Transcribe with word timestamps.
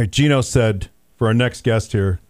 right, 0.00 0.10
Gino 0.10 0.40
said 0.40 0.88
for 1.16 1.26
our 1.26 1.34
next 1.34 1.62
guest 1.62 1.92
here 1.92 2.20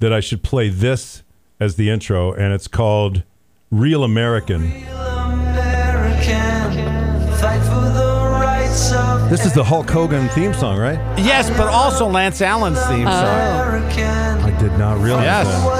that 0.00 0.12
I 0.12 0.18
should 0.20 0.42
play 0.42 0.68
this 0.68 1.22
as 1.60 1.76
the 1.76 1.88
intro, 1.88 2.32
and 2.32 2.52
it's 2.52 2.66
called 2.66 3.22
Real 3.70 4.02
American. 4.02 4.62
This 9.30 9.46
is 9.46 9.54
the 9.54 9.62
Hulk 9.64 9.88
Hogan 9.88 10.28
theme 10.30 10.52
song, 10.52 10.78
right? 10.78 10.98
Yes, 11.18 11.48
but 11.50 11.68
also 11.68 12.06
Lance 12.08 12.42
Allan's 12.42 12.84
theme 12.86 13.06
oh. 13.06 13.10
song. 13.10 13.84
I 14.42 14.50
did 14.60 14.72
not 14.72 14.98
realize 14.98 15.24
Yes. 15.24 15.46
that. 15.46 15.72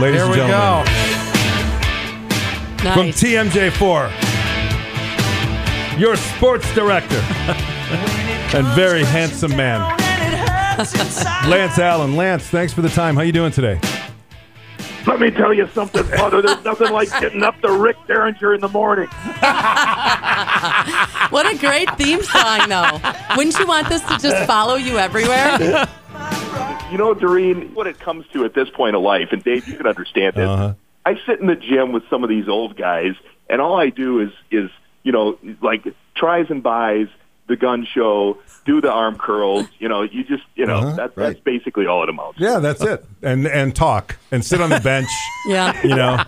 Ladies 0.00 0.20
Here 0.20 0.24
and 0.24 0.30
we 0.30 0.36
gentlemen, 0.36 0.84
go. 2.78 2.92
from 2.94 3.08
TMJ4, 3.08 4.10
your 5.98 6.16
sports 6.16 6.72
director 6.74 7.20
and 8.54 8.66
very 8.68 9.04
handsome 9.04 9.56
man, 9.56 9.80
Lance 11.48 11.78
Allan. 11.78 12.16
Lance, 12.16 12.44
thanks 12.48 12.72
for 12.72 12.82
the 12.82 12.88
time. 12.88 13.14
How 13.16 13.22
you 13.22 13.32
doing 13.32 13.52
today? 13.52 13.80
Let 15.06 15.18
me 15.18 15.30
tell 15.30 15.54
you 15.54 15.66
something, 15.68 16.04
Father. 16.04 16.42
There's 16.42 16.64
nothing 16.64 16.92
like 16.92 17.08
getting 17.20 17.42
up 17.42 17.60
to 17.62 17.72
Rick 17.72 17.96
Derringer 18.06 18.54
in 18.54 18.60
the 18.60 18.68
morning. 18.68 19.08
What 21.30 21.46
a 21.46 21.56
great 21.56 21.88
theme 21.96 22.22
song, 22.22 22.68
though. 22.68 23.00
Wouldn't 23.36 23.56
you 23.58 23.66
want 23.66 23.88
this 23.88 24.02
to 24.02 24.18
just 24.18 24.46
follow 24.46 24.74
you 24.74 24.98
everywhere? 24.98 25.86
You 26.90 26.98
know, 26.98 27.14
Doreen, 27.14 27.72
what 27.72 27.86
it 27.86 28.00
comes 28.00 28.26
to 28.32 28.44
at 28.44 28.54
this 28.54 28.68
point 28.68 28.96
of 28.96 29.02
life, 29.02 29.28
and 29.30 29.42
Dave, 29.44 29.68
you 29.68 29.76
can 29.76 29.86
understand 29.86 30.34
this. 30.34 30.48
Uh-huh. 30.48 30.74
I 31.06 31.20
sit 31.24 31.38
in 31.38 31.46
the 31.46 31.54
gym 31.54 31.92
with 31.92 32.02
some 32.10 32.24
of 32.24 32.28
these 32.30 32.48
old 32.48 32.76
guys, 32.76 33.14
and 33.48 33.60
all 33.60 33.78
I 33.78 33.90
do 33.90 34.18
is, 34.20 34.32
is 34.50 34.70
you 35.04 35.12
know, 35.12 35.38
like 35.62 35.86
tries 36.16 36.50
and 36.50 36.64
buys, 36.64 37.06
the 37.50 37.56
gun 37.56 37.86
show, 37.92 38.38
do 38.64 38.80
the 38.80 38.90
arm 38.90 39.18
curls. 39.18 39.66
You 39.78 39.88
know, 39.90 40.02
you 40.02 40.24
just, 40.24 40.44
you 40.54 40.64
know, 40.64 40.76
Uh-huh, 40.78 40.96
that's 40.96 41.14
right. 41.16 41.26
that's 41.34 41.40
basically 41.40 41.86
all 41.86 42.02
it 42.02 42.08
amounts. 42.08 42.38
to. 42.38 42.44
Yeah, 42.44 42.58
that's 42.60 42.80
it. 42.82 43.04
And 43.22 43.46
and 43.46 43.74
talk 43.76 44.16
and 44.30 44.42
sit 44.42 44.62
on 44.62 44.70
the 44.70 44.80
bench, 44.80 45.08
Yeah. 45.46 45.78
you 45.82 45.94
know, 45.96 46.22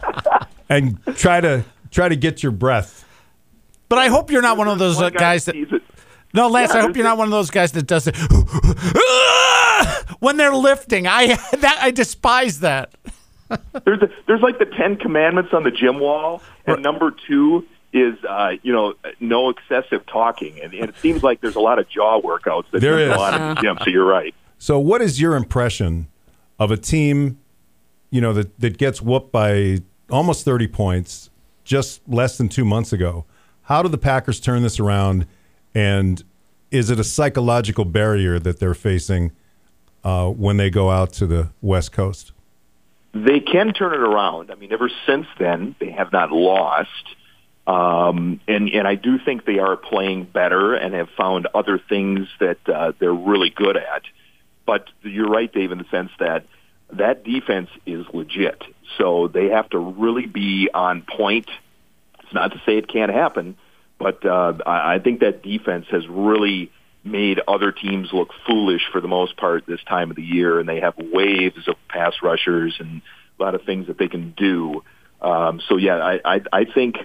and 0.68 0.98
try 1.16 1.40
to 1.40 1.64
try 1.90 2.08
to 2.10 2.16
get 2.16 2.42
your 2.42 2.52
breath. 2.52 3.06
But 3.88 3.98
I 3.98 4.08
hope 4.08 4.30
you're 4.30 4.42
not 4.42 4.58
one 4.58 4.68
of 4.68 4.78
those 4.78 4.98
uh, 4.98 5.04
One 5.04 5.12
guy 5.12 5.18
guys 5.20 5.44
that. 5.46 5.56
it. 5.56 5.82
No, 6.34 6.48
Lance, 6.48 6.72
Yeah, 6.72 6.78
I 6.78 6.82
hope 6.82 6.96
you're 6.96 7.04
not 7.04 7.18
one 7.18 7.28
of 7.28 7.32
those 7.32 7.50
guys 7.50 7.72
that 7.72 7.86
does 7.86 8.06
it 8.08 8.16
when 10.20 10.36
they're 10.36 10.54
lifting. 10.54 11.06
I 11.06 11.26
that 11.58 11.78
I 11.80 11.90
despise 11.90 12.60
that. 12.60 12.94
there's 13.84 14.00
a, 14.02 14.08
there's 14.26 14.40
like 14.40 14.58
the 14.58 14.64
Ten 14.64 14.96
Commandments 14.96 15.52
on 15.52 15.62
the 15.62 15.70
gym 15.70 16.00
wall, 16.00 16.42
and 16.66 16.82
number 16.82 17.14
two 17.28 17.66
is 17.92 18.16
uh, 18.24 18.52
you 18.62 18.72
know 18.72 18.94
no 19.20 19.50
excessive 19.50 20.04
talking, 20.06 20.60
and, 20.60 20.72
and 20.74 20.88
it 20.88 20.96
seems 20.98 21.22
like 21.22 21.40
there's 21.40 21.56
a 21.56 21.60
lot 21.60 21.78
of 21.78 21.88
jaw 21.88 22.20
workouts 22.20 22.64
that 22.72 22.80
There 22.80 22.96
there's 22.96 23.14
a 23.14 23.18
lot 23.18 23.34
of 23.34 23.56
the 23.56 23.62
gym. 23.62 23.78
So 23.84 23.90
you're 23.90 24.06
right. 24.06 24.34
So, 24.58 24.78
what 24.78 25.02
is 25.02 25.20
your 25.20 25.34
impression 25.34 26.06
of 26.58 26.70
a 26.70 26.76
team, 26.76 27.40
you 28.10 28.20
know, 28.20 28.32
that, 28.32 28.60
that 28.60 28.78
gets 28.78 29.02
whooped 29.02 29.32
by 29.32 29.82
almost 30.08 30.44
30 30.44 30.68
points 30.68 31.30
just 31.64 32.06
less 32.08 32.38
than 32.38 32.48
two 32.48 32.64
months 32.64 32.92
ago? 32.92 33.24
How 33.62 33.82
do 33.82 33.88
the 33.88 33.98
Packers 33.98 34.38
turn 34.38 34.62
this 34.62 34.78
around? 34.78 35.26
And 35.74 36.22
is 36.70 36.90
it 36.90 37.00
a 37.00 37.04
psychological 37.04 37.84
barrier 37.84 38.38
that 38.38 38.60
they're 38.60 38.74
facing 38.74 39.32
uh, 40.04 40.28
when 40.28 40.58
they 40.58 40.70
go 40.70 40.90
out 40.90 41.12
to 41.14 41.26
the 41.26 41.50
West 41.60 41.90
Coast? 41.90 42.30
They 43.14 43.40
can 43.40 43.72
turn 43.72 43.92
it 43.92 44.00
around. 44.00 44.52
I 44.52 44.54
mean, 44.54 44.72
ever 44.72 44.90
since 45.06 45.26
then, 45.40 45.74
they 45.80 45.90
have 45.90 46.12
not 46.12 46.30
lost. 46.30 47.16
Um, 47.66 48.40
and, 48.48 48.68
and 48.70 48.88
I 48.88 48.96
do 48.96 49.18
think 49.24 49.44
they 49.44 49.58
are 49.58 49.76
playing 49.76 50.24
better 50.24 50.74
and 50.74 50.94
have 50.94 51.08
found 51.16 51.46
other 51.54 51.78
things 51.78 52.28
that 52.40 52.58
uh, 52.68 52.92
they're 52.98 53.14
really 53.14 53.50
good 53.50 53.76
at. 53.76 54.02
But 54.66 54.88
you're 55.02 55.28
right, 55.28 55.52
Dave, 55.52 55.70
in 55.72 55.78
the 55.78 55.84
sense 55.90 56.10
that 56.18 56.46
that 56.92 57.24
defense 57.24 57.70
is 57.86 58.04
legit. 58.12 58.62
So 58.98 59.28
they 59.28 59.48
have 59.48 59.70
to 59.70 59.78
really 59.78 60.26
be 60.26 60.68
on 60.72 61.02
point. 61.02 61.48
It's 62.22 62.34
not 62.34 62.52
to 62.52 62.60
say 62.66 62.78
it 62.78 62.88
can't 62.88 63.12
happen, 63.12 63.56
but 63.98 64.24
uh, 64.24 64.54
I 64.66 64.98
think 64.98 65.20
that 65.20 65.42
defense 65.42 65.86
has 65.90 66.06
really 66.08 66.70
made 67.04 67.40
other 67.48 67.72
teams 67.72 68.10
look 68.12 68.30
foolish 68.46 68.82
for 68.92 69.00
the 69.00 69.08
most 69.08 69.36
part 69.36 69.66
this 69.66 69.82
time 69.84 70.10
of 70.10 70.16
the 70.16 70.22
year, 70.22 70.60
and 70.60 70.68
they 70.68 70.80
have 70.80 70.94
waves 70.96 71.66
of 71.66 71.74
pass 71.88 72.14
rushers 72.22 72.76
and 72.78 73.02
a 73.38 73.42
lot 73.42 73.54
of 73.54 73.62
things 73.62 73.86
that 73.86 73.98
they 73.98 74.08
can 74.08 74.32
do. 74.36 74.82
Um, 75.20 75.60
so 75.68 75.76
yeah, 75.76 75.96
I, 75.96 76.20
I, 76.24 76.40
I 76.52 76.64
think 76.64 76.96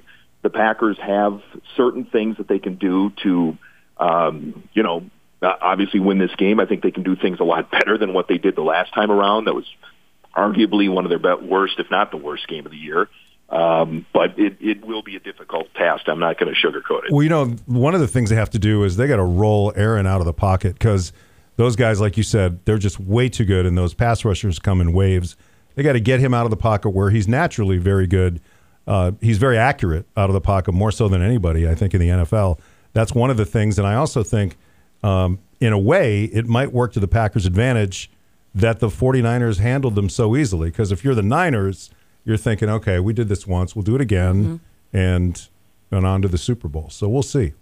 the 0.41 0.49
Packers 0.49 0.97
have 0.99 1.41
certain 1.75 2.05
things 2.05 2.37
that 2.37 2.47
they 2.47 2.59
can 2.59 2.75
do 2.75 3.11
to, 3.23 3.57
um, 3.97 4.67
you 4.73 4.83
know, 4.83 5.09
uh, 5.41 5.53
obviously 5.61 5.99
win 5.99 6.17
this 6.17 6.33
game. 6.35 6.59
I 6.59 6.65
think 6.65 6.83
they 6.83 6.91
can 6.91 7.03
do 7.03 7.15
things 7.15 7.39
a 7.39 7.43
lot 7.43 7.71
better 7.71 7.97
than 7.97 8.13
what 8.13 8.27
they 8.27 8.37
did 8.37 8.55
the 8.55 8.61
last 8.61 8.93
time 8.93 9.11
around. 9.11 9.45
That 9.45 9.55
was 9.55 9.65
arguably 10.35 10.89
one 10.91 11.05
of 11.05 11.09
their 11.09 11.19
be- 11.19 11.45
worst, 11.45 11.79
if 11.79 11.89
not 11.89 12.11
the 12.11 12.17
worst 12.17 12.47
game 12.47 12.65
of 12.65 12.71
the 12.71 12.77
year. 12.77 13.09
Um, 13.49 14.05
but 14.13 14.37
it, 14.37 14.57
it 14.59 14.85
will 14.85 15.03
be 15.03 15.15
a 15.15 15.21
difficult 15.21 15.73
task. 15.73 16.09
I'm 16.09 16.19
not 16.19 16.37
going 16.37 16.53
to 16.53 16.67
sugarcoat 16.67 17.05
it. 17.05 17.11
Well, 17.11 17.23
you 17.23 17.29
know, 17.29 17.45
one 17.65 17.95
of 17.95 18.01
the 18.01 18.07
things 18.07 18.29
they 18.29 18.35
have 18.35 18.49
to 18.49 18.59
do 18.59 18.83
is 18.83 18.97
they 18.97 19.07
got 19.07 19.17
to 19.17 19.23
roll 19.23 19.71
Aaron 19.75 20.05
out 20.05 20.19
of 20.19 20.25
the 20.25 20.33
pocket 20.33 20.73
because 20.73 21.13
those 21.55 21.77
guys, 21.77 22.01
like 22.01 22.17
you 22.17 22.23
said, 22.23 22.63
they're 22.65 22.77
just 22.77 22.99
way 22.99 23.29
too 23.29 23.45
good, 23.45 23.65
and 23.65 23.77
those 23.77 23.93
pass 23.93 24.25
rushers 24.25 24.59
come 24.59 24.81
in 24.81 24.91
waves. 24.91 25.37
They 25.75 25.83
got 25.83 25.93
to 25.93 26.01
get 26.01 26.19
him 26.19 26.33
out 26.33 26.45
of 26.45 26.49
the 26.49 26.57
pocket 26.57 26.89
where 26.89 27.09
he's 27.09 27.27
naturally 27.27 27.77
very 27.77 28.05
good. 28.05 28.41
Uh, 28.87 29.11
he's 29.21 29.37
very 29.37 29.57
accurate 29.57 30.05
out 30.15 30.29
of 30.29 30.33
the 30.33 30.41
pocket, 30.41 30.71
more 30.71 30.91
so 30.91 31.07
than 31.07 31.21
anybody, 31.21 31.67
I 31.67 31.75
think, 31.75 31.93
in 31.93 31.99
the 31.99 32.09
NFL. 32.09 32.59
That's 32.93 33.13
one 33.13 33.29
of 33.29 33.37
the 33.37 33.45
things, 33.45 33.77
and 33.77 33.87
I 33.87 33.95
also 33.95 34.23
think, 34.23 34.57
um, 35.03 35.39
in 35.59 35.73
a 35.73 35.79
way, 35.79 36.23
it 36.25 36.47
might 36.47 36.71
work 36.71 36.93
to 36.93 36.99
the 36.99 37.07
Packers' 37.07 37.45
advantage 37.45 38.09
that 38.55 38.79
the 38.79 38.87
49ers 38.87 39.59
handled 39.59 39.95
them 39.95 40.09
so 40.09 40.35
easily. 40.35 40.69
Because 40.69 40.91
if 40.91 41.03
you're 41.03 41.15
the 41.15 41.21
Niners, 41.21 41.89
you're 42.23 42.37
thinking, 42.37 42.69
okay, 42.69 42.99
we 42.99 43.13
did 43.13 43.27
this 43.27 43.45
once, 43.45 43.75
we'll 43.75 43.83
do 43.83 43.95
it 43.95 44.01
again, 44.01 44.59
and 44.93 45.47
and 45.91 46.05
on 46.05 46.21
to 46.21 46.27
the 46.27 46.37
Super 46.37 46.67
Bowl. 46.67 46.89
So 46.89 47.07
we'll 47.07 47.23
see. 47.23 47.53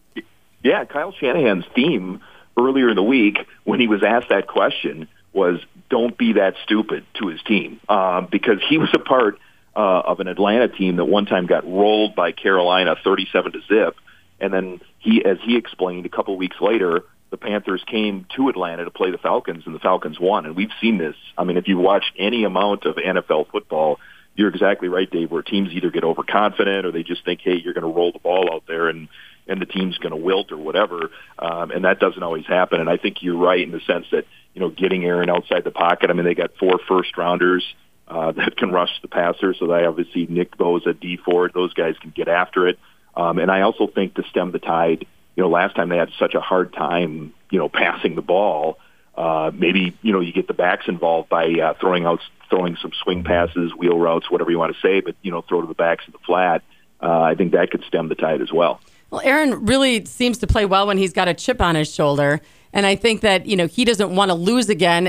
Yeah, 0.64 0.84
Kyle 0.86 1.12
Shanahan's 1.12 1.66
theme 1.76 2.22
earlier 2.58 2.90
in 2.90 2.96
the 2.96 3.04
week 3.04 3.38
when 3.66 3.80
he 3.80 3.88
was 3.88 4.02
asked 4.04 4.30
that 4.30 4.48
question 4.48 5.08
was 5.34 5.60
"Don't 5.90 6.18
be 6.18 6.34
that 6.34 6.56
stupid" 6.64 7.06
to 7.16 7.28
his 7.28 7.42
team 7.44 7.80
um, 7.88 8.28
because 8.32 8.60
he 8.68 8.78
was 8.78 8.90
a 8.94 9.00
part 9.00 9.38
uh, 9.76 10.02
of 10.06 10.20
an 10.20 10.28
Atlanta 10.28 10.68
team 10.68 10.98
that 10.98 11.06
one 11.06 11.26
time 11.26 11.46
got 11.46 11.66
rolled 11.66 12.16
by 12.16 12.32
Carolina, 12.32 12.96
thirty-seven 13.04 13.52
to 13.52 13.60
zip, 13.68 13.96
and 14.40 14.54
then 14.54 14.82
he, 15.00 15.24
as 15.24 15.38
he 15.44 15.58
explained, 15.58 16.06
a 16.06 16.10
couple 16.10 16.36
weeks 16.38 16.58
later, 16.62 17.04
the 17.32 17.38
Panthers 17.38 17.84
came 17.86 18.26
to 18.36 18.50
Atlanta 18.50 18.86
to 18.86 18.92
play 18.92 19.12
the 19.12 19.18
Falcons, 19.18 19.64
and 19.66 19.76
the 19.76 19.80
Falcons 19.80 20.20
won. 20.20 20.46
And 20.46 20.56
we've 20.56 20.72
seen 20.82 20.98
this. 20.98 21.16
I 21.38 21.44
mean, 21.44 21.58
if 21.58 21.68
you 21.68 21.78
watch 21.78 22.06
any 22.18 22.44
amount 22.44 22.86
of 22.86 22.96
NFL 22.96 23.52
football, 23.52 24.00
you're 24.36 24.50
exactly 24.50 24.88
right, 24.88 25.10
Dave. 25.10 25.32
Where 25.32 25.42
teams 25.42 25.70
either 25.72 25.90
get 25.90 26.04
overconfident 26.04 26.86
or 26.86 26.92
they 26.92 27.04
just 27.04 27.26
think, 27.26 27.42
"Hey, 27.42 27.56
you're 27.56 27.74
going 27.74 27.84
to 27.84 27.94
roll 27.94 28.12
the 28.12 28.20
ball 28.20 28.50
out 28.52 28.64
there," 28.68 28.88
and 28.88 29.08
and 29.48 29.62
the 29.62 29.66
team's 29.66 29.98
going 29.98 30.12
to 30.12 30.18
wilt 30.18 30.52
or 30.52 30.58
whatever, 30.58 31.12
um, 31.38 31.72
and 31.72 31.86
that 31.86 32.00
doesn't 32.00 32.24
always 32.24 32.46
happen. 32.46 32.82
And 32.82 32.90
I 32.90 32.98
think 32.98 33.22
you're 33.22 33.38
right 33.38 33.62
in 33.62 33.72
the 33.72 33.82
sense 33.82 34.06
that 34.12 34.26
you 34.54 34.62
know 34.62 34.70
getting 34.70 35.06
Aaron 35.06 35.30
outside 35.30 35.64
the 35.64 35.72
pocket. 35.72 36.10
I 36.10 36.14
mean, 36.14 36.26
they 36.26 36.36
got 36.36 36.58
four 36.60 36.80
first 36.88 37.18
rounders 37.18 37.64
that 38.36 38.56
can 38.58 38.72
rush 38.72 39.02
the 39.02 39.08
passer, 39.08 39.54
so 39.54 39.68
they 39.68 39.86
obviously 39.86 40.28
Nick 40.28 40.58
Bosa, 40.58 41.00
Dee 41.00 41.18
Ford, 41.18 41.52
those 41.54 41.74
guys 41.74 41.96
can 42.00 42.12
get 42.12 42.28
after 42.28 42.68
it. 42.68 42.80
Um, 43.16 43.40
and 43.40 43.50
I 43.50 43.62
also 43.62 43.88
think 43.88 44.16
to 44.16 44.24
stem 44.30 44.52
the 44.52 44.60
tide, 44.60 45.08
you 45.36 45.44
know, 45.44 45.50
last 45.50 45.76
time 45.76 45.90
they 45.90 45.98
had 45.98 46.12
such 46.20 46.34
a 46.34 46.42
hard 46.42 46.74
time, 46.74 47.34
you 47.50 47.60
know, 47.60 47.70
passing 47.70 48.16
the 48.16 48.22
ball. 48.22 48.78
Uh, 49.18 49.50
maybe 49.54 49.98
you 50.02 50.12
know 50.12 50.20
you 50.20 50.34
get 50.34 50.48
the 50.48 50.54
backs 50.54 50.86
involved 50.90 51.30
by 51.30 51.46
uh, 51.46 51.74
throwing 51.80 52.06
out 52.06 52.20
throwing 52.50 52.76
some 52.82 52.92
swing 53.02 53.24
passes, 53.24 53.74
wheel 53.74 53.98
routes, 53.98 54.30
whatever 54.30 54.52
you 54.52 54.60
want 54.60 54.76
to 54.76 54.82
say, 54.82 55.00
but 55.00 55.16
you 55.22 55.32
know 55.32 55.42
throw 55.42 55.62
to 55.62 55.68
the 55.68 55.74
backs 55.74 56.06
of 56.06 56.14
the 56.14 56.20
flat. 56.20 56.64
Uh, 57.02 57.22
I 57.22 57.36
think 57.36 57.54
that 57.54 57.72
could 57.72 57.84
stem 57.88 58.10
the 58.10 58.16
tide 58.16 58.42
as 58.42 58.52
well. 58.52 58.82
Well, 59.12 59.22
Aaron 59.24 59.66
really 59.66 60.04
seems 60.06 60.38
to 60.40 60.48
play 60.48 60.66
well 60.66 60.88
when 60.88 60.98
he's 60.98 61.14
got 61.14 61.28
a 61.28 61.34
chip 61.34 61.62
on 61.62 61.76
his 61.76 61.94
shoulder. 61.94 62.42
And 62.76 62.86
I 62.86 62.96
think 62.96 63.22
that, 63.22 63.46
you 63.48 63.56
know, 63.56 63.66
he 63.68 63.86
doesn't 63.86 64.14
want 64.16 64.30
to 64.30 64.36
lose 64.36 64.70
again 64.70 65.08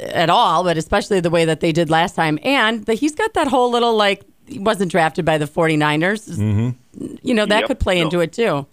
at 0.00 0.30
all, 0.30 0.62
but 0.64 0.76
especially 0.78 1.18
the 1.20 1.30
way 1.30 1.44
that 1.44 1.60
they 1.60 1.72
did 1.72 1.90
last 1.90 2.14
time. 2.14 2.38
And 2.44 2.86
that 2.86 2.94
he's 2.94 3.14
got 3.14 3.34
that 3.34 3.48
whole 3.48 3.70
little, 3.70 3.94
like, 3.96 4.22
he 4.46 4.58
wasn't 4.60 4.90
drafted 4.90 5.24
by 5.24 5.36
the 5.36 5.44
49ers. 5.46 6.38
Mm-hmm. 6.38 7.16
You 7.22 7.34
know, 7.34 7.44
that 7.44 7.60
Yep. 7.62 7.66
could 7.68 7.80
play 7.80 7.98
No. 7.98 8.04
into 8.04 8.20
it 8.20 8.32
too. 8.32 8.66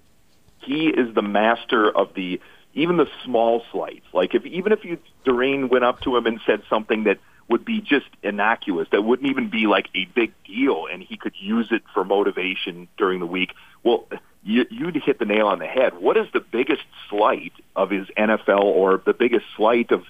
he 0.61 0.87
is 0.87 1.13
the 1.13 1.21
master 1.21 1.91
of 1.91 2.13
the 2.15 2.39
even 2.73 2.97
the 2.97 3.07
small 3.23 3.63
slights. 3.71 4.05
Like 4.13 4.33
if 4.35 4.45
even 4.45 4.71
if 4.71 4.83
you 4.85 4.97
Doreen 5.23 5.69
went 5.69 5.83
up 5.85 6.01
to 6.01 6.15
him 6.17 6.25
and 6.25 6.39
said 6.45 6.61
something 6.69 7.03
that 7.05 7.19
would 7.49 7.63
be 7.63 7.79
just 7.81 8.07
innocuous, 8.23 8.87
that 8.91 9.03
wouldn't 9.03 9.29
even 9.29 9.49
be 9.49 9.67
like 9.67 9.87
a 9.95 10.05
big 10.15 10.33
deal, 10.43 10.87
and 10.91 11.03
he 11.03 11.17
could 11.17 11.33
use 11.39 11.67
it 11.71 11.83
for 11.93 12.03
motivation 12.03 12.87
during 12.97 13.19
the 13.19 13.27
week. 13.27 13.53
Well, 13.83 14.07
you, 14.45 14.65
you'd 14.69 14.95
hit 14.95 15.17
the 15.17 15.25
nail 15.25 15.47
on 15.47 15.59
the 15.59 15.65
head. 15.65 15.93
What 15.99 16.17
is 16.17 16.27
the 16.31 16.39
biggest 16.39 16.83
slight 17.09 17.53
of 17.75 17.89
his 17.89 18.07
NFL 18.15 18.63
or 18.63 19.01
the 19.03 19.13
biggest 19.13 19.45
slight 19.57 19.91
of 19.91 20.03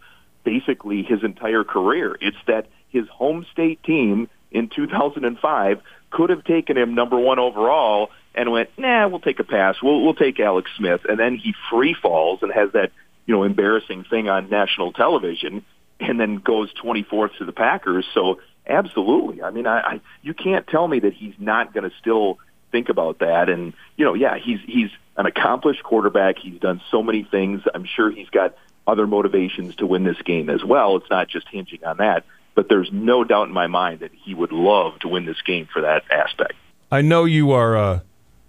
basically 0.43 1.03
his 1.03 1.23
entire 1.23 1.63
career? 1.63 2.17
It's 2.19 2.37
that 2.45 2.67
his 2.89 3.07
home 3.07 3.45
state 3.53 3.81
team 3.83 4.29
in 4.51 4.69
2005 4.75 5.81
could 6.11 6.29
have 6.29 6.43
taken 6.43 6.77
him 6.77 6.95
number 6.95 7.17
one 7.17 7.39
overall 7.39 8.09
and 8.35 8.51
went, 8.51 8.69
nah, 8.77 9.07
we'll 9.07 9.21
take 9.21 9.39
a 9.39 9.45
pass. 9.45 9.77
We'll 9.81 10.03
we'll 10.03 10.13
take 10.13 10.39
Alex 10.39 10.69
Smith, 10.77 11.01
and 11.07 11.17
then 11.17 11.37
he 11.37 11.53
free 11.71 11.95
falls 11.99 12.39
and 12.41 12.51
has 12.51 12.73
that 12.73 12.91
you 13.25 13.33
know 13.33 13.43
embarrassing 13.43 14.03
thing 14.09 14.27
on 14.27 14.49
national 14.49 14.91
television, 14.91 15.65
and 16.01 16.19
then 16.19 16.37
goes 16.37 16.73
24th 16.83 17.37
to 17.37 17.45
the 17.45 17.53
Packers. 17.53 18.05
So 18.13 18.39
absolutely, 18.67 19.41
I 19.41 19.51
mean, 19.51 19.65
I, 19.65 19.79
I 19.79 20.01
you 20.21 20.33
can't 20.33 20.67
tell 20.67 20.87
me 20.87 20.99
that 20.99 21.13
he's 21.13 21.35
not 21.39 21.73
going 21.73 21.89
to 21.89 21.95
still 22.01 22.37
think 22.75 22.89
about 22.89 23.19
that. 23.19 23.47
And 23.47 23.73
you 23.95 24.03
know, 24.03 24.15
yeah, 24.15 24.37
he's 24.37 24.59
he's 24.67 24.89
an 25.15 25.25
accomplished 25.25 25.81
quarterback. 25.81 26.37
He's 26.37 26.59
done 26.59 26.81
so 26.91 27.01
many 27.01 27.23
things. 27.23 27.61
I'm 27.73 27.85
sure 27.85 28.11
he's 28.11 28.29
got 28.29 28.57
other 28.85 29.07
motivations 29.07 29.77
to 29.77 29.87
win 29.87 30.03
this 30.03 30.21
game 30.25 30.49
as 30.49 30.61
well. 30.61 30.97
It's 30.97 31.09
not 31.09 31.29
just 31.29 31.47
hinging 31.47 31.85
on 31.85 31.97
that. 31.97 32.25
But 32.53 32.67
there's 32.67 32.89
no 32.91 33.23
doubt 33.23 33.47
in 33.47 33.53
my 33.53 33.67
mind 33.67 34.01
that 34.01 34.11
he 34.13 34.33
would 34.33 34.51
love 34.51 34.99
to 34.99 35.07
win 35.07 35.25
this 35.25 35.41
game 35.41 35.67
for 35.71 35.81
that 35.83 36.03
aspect. 36.11 36.53
I 36.91 37.01
know 37.01 37.23
you 37.23 37.51
are, 37.51 37.77
uh, 37.77 37.99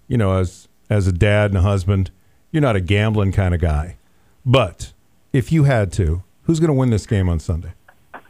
you 0.09 0.17
know, 0.17 0.37
as 0.37 0.67
as 0.89 1.07
a 1.07 1.13
dad 1.13 1.51
and 1.51 1.57
a 1.57 1.61
husband, 1.61 2.11
you're 2.51 2.61
not 2.61 2.75
a 2.75 2.81
gambling 2.81 3.31
kind 3.31 3.55
of 3.55 3.61
guy. 3.61 3.95
But 4.45 4.91
if 5.31 5.53
you 5.53 5.63
had 5.63 5.93
to, 5.93 6.23
who's 6.43 6.59
going 6.59 6.69
to 6.69 6.73
win 6.73 6.89
this 6.89 7.05
game 7.05 7.29
on 7.29 7.39
Sunday? 7.39 7.71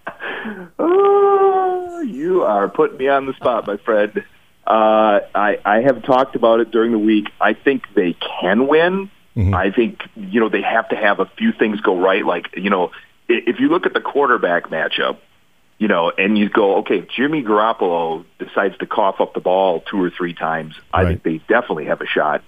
Oh, 0.80 2.02
you 2.02 2.44
are 2.44 2.70
putting 2.70 2.98
me 2.98 3.08
on 3.08 3.26
the 3.26 3.34
spot, 3.34 3.66
my 3.66 3.78
friend. 3.78 4.24
Uh, 4.68 5.22
I, 5.34 5.60
I 5.64 5.82
have 5.84 6.04
talked 6.04 6.36
about 6.36 6.60
it 6.60 6.72
during 6.72 6.92
the 6.92 7.00
week. 7.00 7.30
I 7.40 7.54
think 7.54 7.84
they 7.96 8.18
can 8.42 8.68
win. 8.68 9.10
Mm-hmm. 9.36 9.56
I 9.56 9.72
think 9.72 10.02
you 10.16 10.42
know 10.42 10.50
they 10.50 10.62
have 10.62 10.90
to 10.90 10.96
have 10.96 11.20
a 11.22 11.26
few 11.38 11.54
things 11.54 11.80
go 11.80 11.98
right. 11.98 12.26
Like 12.26 12.58
you 12.58 12.70
know, 12.70 12.92
if 13.30 13.62
you 13.62 13.70
look 13.70 13.86
at 13.86 13.94
the 13.94 14.02
quarterback 14.02 14.70
matchup, 14.70 15.20
you 15.78 15.88
know, 15.88 16.12
and 16.18 16.38
you 16.38 16.50
go, 16.50 16.78
okay, 16.78 17.00
if 17.00 17.10
Jimmy 17.10 17.44
Garoppolo 17.44 18.26
decides 18.40 18.78
to 18.80 18.88
cough 18.88 19.22
up 19.22 19.34
the 19.34 19.40
ball 19.40 19.84
two 19.90 20.04
or 20.04 20.10
three 20.10 20.34
times, 20.34 20.76
I 20.92 21.06
think 21.06 21.24
they 21.24 21.38
definitely 21.48 21.86
have 21.86 22.02
a 22.02 22.08
shot 22.08 22.44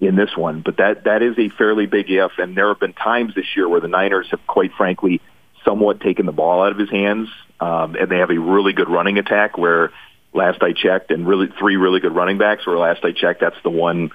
in 0.00 0.16
this 0.16 0.36
one. 0.36 0.62
But 0.62 0.78
that 0.78 1.04
that 1.04 1.22
is 1.22 1.38
a 1.38 1.50
fairly 1.50 1.86
big 1.86 2.10
if, 2.10 2.32
and 2.38 2.56
there 2.56 2.68
have 2.68 2.80
been 2.80 2.94
times 2.94 3.34
this 3.36 3.46
year 3.54 3.68
where 3.68 3.80
the 3.80 3.88
Niners 3.88 4.26
have, 4.30 4.44
quite 4.46 4.72
frankly, 4.72 5.20
somewhat 5.64 6.00
taken 6.00 6.26
the 6.26 6.32
ball 6.32 6.64
out 6.64 6.72
of 6.72 6.78
his 6.78 6.90
hands, 6.90 7.28
um, 7.60 7.94
and 7.94 8.10
they 8.10 8.18
have 8.18 8.30
a 8.30 8.38
really 8.38 8.72
good 8.72 8.88
running 8.88 9.18
attack. 9.18 9.56
Where 9.56 9.92
last 10.32 10.62
I 10.62 10.72
checked, 10.72 11.10
and 11.10 11.26
really 11.26 11.48
three 11.58 11.76
really 11.76 12.00
good 12.00 12.14
running 12.14 12.38
backs. 12.38 12.66
Where 12.66 12.76
last 12.78 13.04
I 13.04 13.12
checked, 13.12 13.40
that's 13.40 13.60
the 13.62 13.70
one 13.70 14.10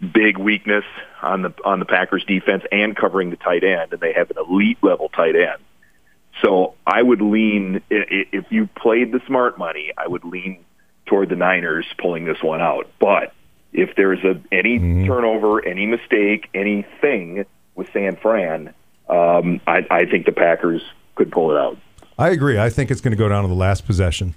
big 0.00 0.38
weakness 0.38 0.84
on 1.20 1.42
the 1.42 1.54
on 1.64 1.78
the 1.78 1.84
Packers 1.84 2.24
defense 2.24 2.64
and 2.72 2.96
covering 2.96 3.30
the 3.30 3.36
tight 3.36 3.64
end, 3.64 3.92
and 3.92 4.00
they 4.00 4.12
have 4.12 4.30
an 4.30 4.36
elite 4.38 4.78
level 4.82 5.08
tight 5.08 5.36
end. 5.36 5.60
So 6.42 6.74
I 6.86 7.02
would 7.02 7.20
lean 7.20 7.82
if 7.90 8.46
you 8.50 8.68
played 8.74 9.12
the 9.12 9.20
smart 9.26 9.58
money, 9.58 9.92
I 9.96 10.08
would 10.08 10.24
lean 10.24 10.64
toward 11.06 11.28
the 11.28 11.36
Niners 11.36 11.86
pulling 11.98 12.24
this 12.24 12.42
one 12.42 12.60
out. 12.60 12.88
But 12.98 13.32
if 13.72 13.94
there's 13.96 14.22
a 14.24 14.40
any 14.50 15.06
turnover, 15.06 15.64
any 15.64 15.86
mistake, 15.86 16.48
anything 16.54 17.44
with 17.74 17.88
San 17.92 18.16
Fran, 18.16 18.74
um, 19.08 19.60
I, 19.66 19.86
I 19.90 20.06
think 20.06 20.26
the 20.26 20.32
Packers 20.32 20.82
could 21.14 21.30
pull 21.30 21.50
it 21.52 21.58
out. 21.58 21.78
I 22.18 22.30
agree. 22.30 22.58
I 22.58 22.70
think 22.70 22.90
it's 22.90 23.00
going 23.00 23.12
to 23.12 23.16
go 23.16 23.28
down 23.28 23.42
to 23.42 23.48
the 23.48 23.54
last 23.54 23.86
possession. 23.86 24.34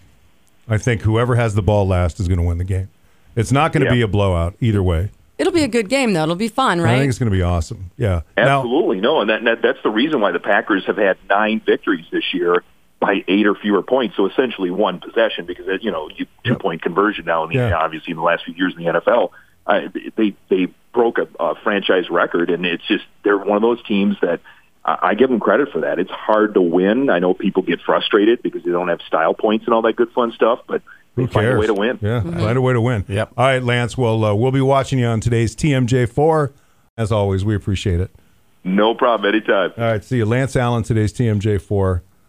I 0.68 0.78
think 0.78 1.02
whoever 1.02 1.36
has 1.36 1.56
the 1.56 1.62
ball 1.62 1.88
last 1.88 2.20
is 2.20 2.28
going 2.28 2.40
to 2.40 2.44
win 2.46 2.58
the 2.58 2.64
game. 2.64 2.90
It's 3.36 3.52
not 3.52 3.72
going 3.74 3.82
to 3.82 3.88
Yeah. 3.88 3.94
be 3.96 4.02
a 4.02 4.08
blowout 4.08 4.56
either 4.62 4.82
way. 4.82 5.10
It'll 5.38 5.52
be 5.54 5.64
a 5.64 5.68
good 5.68 5.90
game, 5.90 6.14
though. 6.14 6.24
It'll 6.24 6.36
be 6.36 6.48
fun, 6.48 6.80
right? 6.80 6.96
I 6.96 7.00
think 7.00 7.10
it's 7.10 7.20
going 7.20 7.30
to 7.30 7.36
be 7.38 7.42
awesome. 7.44 7.92
Yeah. 7.98 8.22
Now, 8.38 8.60
Absolutely, 8.60 9.02
no, 9.02 9.20
and 9.22 9.30
that, 9.30 9.44
that 9.44 9.62
that's 9.62 9.80
the 9.84 9.90
reason 9.90 10.22
why 10.22 10.32
the 10.32 10.40
Packers 10.40 10.86
have 10.86 10.96
had 10.98 11.18
nine 11.30 11.60
victories 11.66 12.06
this 12.12 12.34
year 12.34 12.64
by 13.02 13.24
eight 13.28 13.46
or 13.46 13.54
fewer 13.56 13.84
points. 13.84 14.16
So 14.16 14.26
essentially 14.28 14.72
one 14.72 15.00
possession 15.00 15.46
because 15.46 15.66
you 15.82 15.92
know 15.92 16.10
you, 16.16 16.26
two 16.46 16.52
Yep. 16.52 16.60
point 16.60 16.82
conversion 16.82 17.26
now 17.26 17.44
in 17.44 17.50
the 17.50 17.56
Yeah. 17.56 17.76
obviously 17.78 18.12
in 18.12 18.18
the 18.18 18.24
last 18.24 18.46
few 18.46 18.54
years 18.54 18.74
in 18.78 18.84
the 18.86 18.90
NFL. 18.94 19.32
Uh, 19.68 19.82
they 20.16 20.34
they 20.50 20.68
broke 20.94 21.18
a, 21.18 21.28
a 21.40 21.56
franchise 21.56 22.10
record, 22.10 22.50
and 22.50 22.66
it's 22.66 22.86
just 22.88 23.04
they're 23.24 23.38
one 23.38 23.58
of 23.58 23.62
those 23.62 23.84
teams 23.84 24.16
that 24.22 24.40
I, 24.86 24.98
I 25.02 25.14
give 25.16 25.30
them 25.30 25.40
credit 25.40 25.70
for 25.72 25.82
that. 25.82 26.00
It's 26.00 26.12
hard 26.12 26.54
to 26.54 26.62
win. 26.62 27.10
I 27.10 27.20
know 27.20 27.34
people 27.34 27.64
get 27.64 27.82
frustrated 27.82 28.42
because 28.42 28.64
they 28.64 28.72
don't 28.72 28.88
have 28.88 29.02
style 29.08 29.34
points 29.34 29.66
and 29.66 29.74
all 29.74 29.82
that 29.82 29.96
good 29.96 30.12
fun 30.12 30.32
stuff, 30.34 30.60
but 30.68 30.82
they 31.16 31.24
who 31.24 31.28
find 31.28 31.48
a 31.48 31.58
way 31.58 31.68
to 31.68 31.74
win. 31.74 32.00
Yeah, 32.02 32.22
find 32.22 32.58
a 32.58 32.62
way 32.62 32.74
to 32.74 32.82
win. 32.82 33.06
Yep. 33.08 33.34
All 33.38 33.46
right, 33.46 33.64
Lance. 33.64 33.98
Well, 33.98 34.24
uh, 34.24 34.34
we'll 34.36 34.52
be 34.52 34.62
watching 34.62 35.00
you 35.00 35.08
on 35.08 35.20
today's 35.20 35.56
TMJ4. 35.56 36.54
As 36.98 37.12
always, 37.12 37.44
we 37.44 37.56
appreciate 37.56 38.00
it. 38.00 38.12
No 38.64 38.96
problem. 38.96 39.34
Anytime. 39.34 39.74
All 39.78 39.84
right, 39.84 40.04
see 40.04 40.18
you. 40.18 40.26
Lance 40.26 40.56
Allan, 40.56 40.84
today's 40.84 41.14
TMJ4. 41.14 42.02